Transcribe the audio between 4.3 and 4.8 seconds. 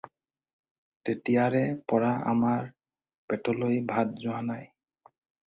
নাই।